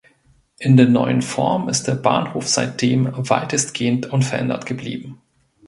In 0.57 0.77
der 0.77 0.87
neuen 0.87 1.21
Form 1.21 1.69
ist 1.69 1.83
der 1.85 1.93
Bahnhof 1.93 2.47
seitdem 2.47 3.05
weitestgehend 3.13 4.07
unverändert 4.07 4.65
geblieben. 4.65 5.21